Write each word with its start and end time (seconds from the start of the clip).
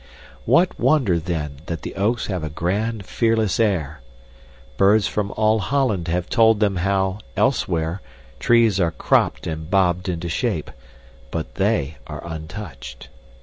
What 0.45 0.79
wonder, 0.79 1.19
then, 1.19 1.57
that 1.67 1.83
the 1.83 1.93
oaks 1.93 2.25
have 2.25 2.43
a 2.43 2.49
grand, 2.49 3.05
fearless 3.05 3.59
air? 3.59 4.01
Birds 4.75 5.05
from 5.05 5.29
all 5.37 5.59
Holland 5.59 6.07
have 6.07 6.27
told 6.27 6.59
them 6.59 6.77
how, 6.77 7.19
elsewhere, 7.37 8.01
trees 8.39 8.79
are 8.79 8.89
cropped 8.89 9.45
and 9.45 9.69
bobbed 9.69 10.09
into 10.09 10.27
shape 10.27 10.71
but 11.29 11.53
THEY 11.53 11.97
are 12.07 12.25
untouched. 12.25 13.09